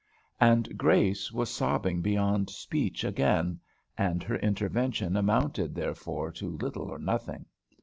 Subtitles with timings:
[0.39, 3.59] And Grace was sobbing beyond speech again;
[3.95, 7.45] and her intervention amounted, therefore, to little or nothing.